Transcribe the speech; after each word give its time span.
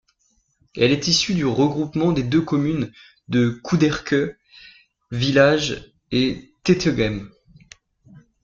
Elle 0.75 0.91
est 0.93 1.07
issue 1.07 1.35
du 1.35 1.45
regroupement 1.45 2.11
des 2.11 2.23
deux 2.23 2.41
communes 2.41 2.91
de 3.27 3.49
Coudekerque-Village 3.63 5.93
et 6.11 6.55
Téteghem. 6.63 7.29